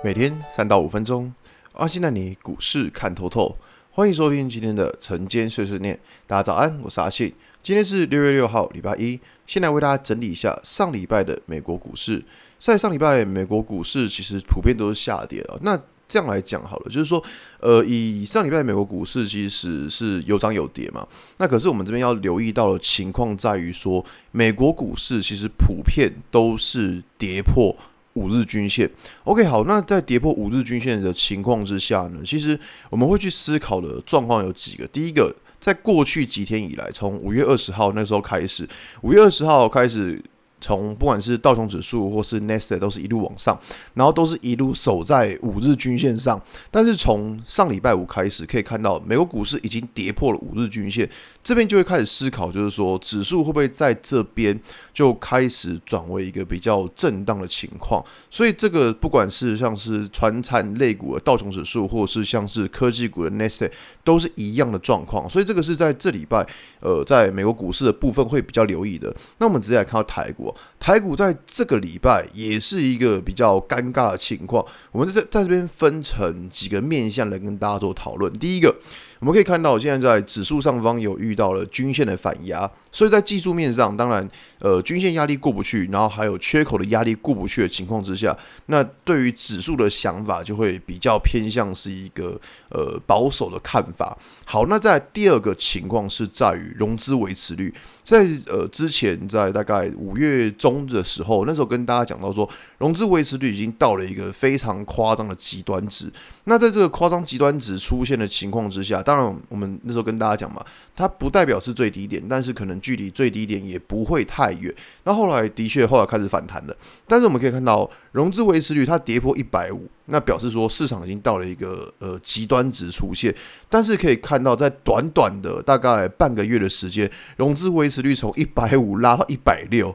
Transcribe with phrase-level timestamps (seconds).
[0.00, 1.32] 每天三到五分钟，
[1.72, 3.58] 阿信带你股市看透透。
[3.90, 5.98] 欢迎收听今天的晨间碎碎念。
[6.24, 7.34] 大家早安，我是阿信。
[7.64, 9.18] 今天是六月六号，礼拜一。
[9.44, 12.22] 先来为大家整理一下上礼拜的美国股市。
[12.60, 15.58] 在上礼拜，美国股市其实普遍都是下跌了。
[15.62, 15.76] 那
[16.06, 17.20] 这样来讲好了，就是说，
[17.58, 21.04] 呃，以上礼拜美国股市其实是有涨有跌嘛。
[21.38, 27.76] 那可是我们这边要留意到的情况在于说，美国股市其实普遍都是跌破。
[28.18, 28.90] 五日均线
[29.22, 32.58] ，OK，好，那在跌破五日均线的情况之下呢，其实
[32.90, 34.84] 我们会去思考的状况有几个。
[34.88, 38.68] 第一个，在过去几天以来，从五月二十号那时候开始，
[39.02, 40.20] 五月二十号开始。
[40.60, 43.58] 从不管是道琼指数或是 Nasdaq 都是一路往上，
[43.94, 46.40] 然后都是一路守在五日均线上。
[46.70, 51.08] 但是从上礼拜五开始，可以看到美国股市已经跌破了五日均线，
[51.42, 54.58] 这边就会开始思考，就是说指数会不会在这边
[54.92, 58.04] 就开始转为一个比较震荡的情况。
[58.28, 63.70] 所以这个不管是像是传产类股的道琼指数，或者是像是科技股的 Nasdaq，
[64.02, 65.28] 都是一样的状况。
[65.30, 66.44] 所以这个是在这礼拜
[66.80, 69.14] 呃，在美国股市的部分会比较留意的。
[69.38, 70.47] 那我们直接来看到台股。
[70.78, 78.32] 台股在这个礼拜也是一个比较尴尬的情况，我们在在这边分成几个面向来跟大家做讨论。
[78.38, 78.74] 第一个，
[79.20, 82.70] 我们可以看到现在在指数上方有遇到了均线的反压。
[82.98, 92.40] 所以在技术面上，当然，呃，均线压力过不去，然后还有缺口的压力过不去的情况之下，那对于指数的想法就会比较偏向是一个
[92.70, 94.18] 呃保守的看法。
[94.44, 106.10] 好，那在第二个情况是在于融资维持率，在呃之前在大概五月中的时候，那时候跟大家讲到说，融资维持率已经到了一个非常夸张的极端值。
[106.44, 110.64] 那在这个夸张极端值出现的情况之下，当然我们那时候跟大家讲嘛，
[110.96, 112.78] 它不代表是最低点，但是可能。
[112.80, 114.72] 距离最低点也不会太远。
[115.02, 123.34] 那后来的确后来开始反弹了，但是我们可以看到融资维持率它跌破一百五，那表示说市场已经到了一个呃极端值出现。
[123.68, 129.94] 但是可以看到，在短短的大概半个月的时间，融资维持率从一百五拉到一百六。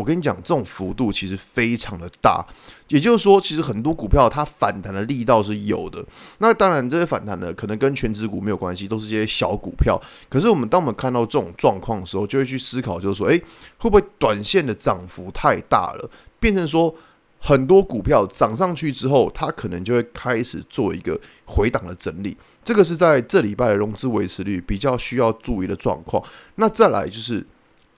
[0.00, 2.42] 我跟你讲，这种幅度其实非常的大，
[2.88, 6.02] 也就是说，其实很多股票它反弹的力道是有的。
[6.38, 10.00] 那当然，这些反弹呢，可能跟权值股没有关系，都是这些小股票。
[10.30, 13.36] 可是我们当我们看到这种状况的时候，就会去思考，就是说，诶，
[13.76, 16.94] 会不会短线的涨幅太大了，变成说
[17.38, 22.34] 很多股票涨上去之后，它可能就会开始做一个回档的整理。
[22.64, 26.24] 这个是在这礼拜的融资维持率比较需要注意的状况。
[26.54, 27.46] 那再来就是。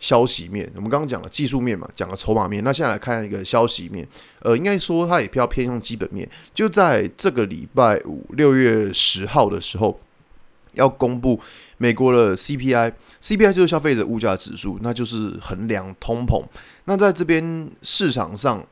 [0.03, 4.05] 消息面，我们刚刚讲了技术面嘛，讲了筹码面，那现在来看一个消息面，
[4.41, 6.29] 呃，应该说它也比较偏向基本面。
[6.53, 10.01] 就在这个礼拜五，六月十号的时候，
[10.73, 11.39] 要公布
[11.79, 16.43] 美国的 CPI，CPI 就是消费者物价指数，那就是衡量通膨。
[16.87, 18.67] 那在这边市场上。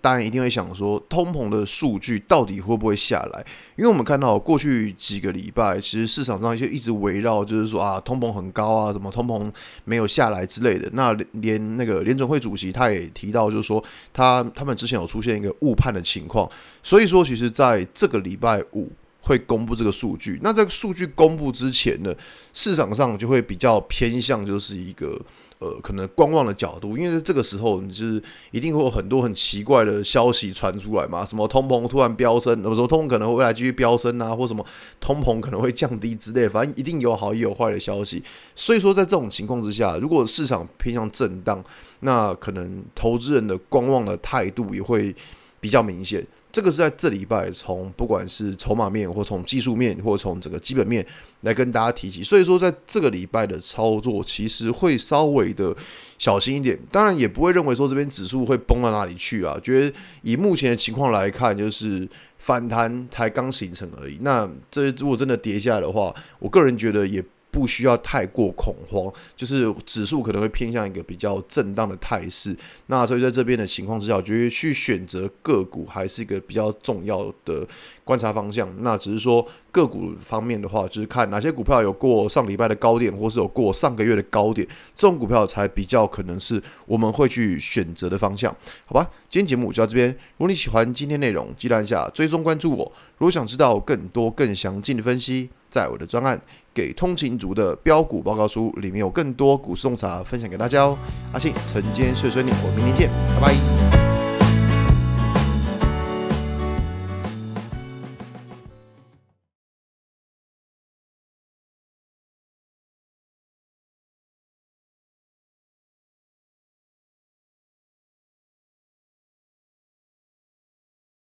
[0.00, 3.44] 大家一定会想说，通膨的数据到底会不会下来？
[3.76, 9.50] 因为我们看到过去几个礼拜，其实市场上就一直围绕，就是说啊，通膨很高啊，什么通膨
[9.84, 10.88] 没有下来之类的。
[10.92, 13.82] 那连那个联准会主席他也提到，就是说
[14.12, 16.46] 他他们之前有出现一个误判的情况。
[16.82, 18.90] 所以说，其实在这个礼拜五
[19.22, 20.38] 会公布这个数据。
[20.42, 22.14] 那这个数据公布之前呢，
[22.52, 25.20] 市场上就会比较偏向就是一个。
[25.60, 34.64] 呃，可能观望的角度，因为在这个时候，你就是一定会有很多很奇怪的消息传出来嘛，什么通膨突然飙升，什么通膨可能未来继续飙升啊，或什么
[35.02, 38.22] 通膨可能会降低之类，反正一定有好也有坏的消息。
[38.56, 41.62] 所以说，在这种情况之下，如果市场偏向震荡，
[42.00, 45.14] 那可能投资人的观望的态度也会
[45.60, 46.26] 比较明显。
[46.52, 51.06] 这个是在这礼拜从不管是筹码面，或从技术面，或从整个基本面
[51.42, 52.24] 来跟大家提起。
[52.24, 55.72] 所以说，在这个礼拜的操作，其实会稍微的
[56.18, 56.76] 小心一点。
[56.90, 59.56] 当然，也不会认为说这边指数会崩到哪里去啊。
[59.62, 64.18] 觉得以目前的情况来看，就是反弹才刚形成而已。
[64.22, 67.22] 那这如果真的跌下来的话，我个人觉得也。
[67.50, 72.56] 不需要太过恐慌，就是指数可能会偏向一个比较震荡的态势。
[72.86, 77.66] 那所以在这边的情况之下，我觉得去选择个股还是一个比较重要的
[78.04, 78.68] 观察方向。
[78.82, 88.54] 那只是说个股方面的话，就是看哪些股票有过上礼拜的高点，或是有过上个月的高点，这种股票才比较可能是我们会去选择的方向。
[88.84, 90.08] 好吧，今天节目就到这边。
[90.08, 92.92] 如果你喜欢今天内容，记得按下追踪关注我。
[93.18, 96.40] 如果想知道更多更详尽的分析，在我的专案。
[96.72, 100.96] 给通勤族的标股报告书里面有更多股市洞察分享给大家哦。
[101.32, 104.09] 阿信晨间碎碎念，我们明天见，拜拜。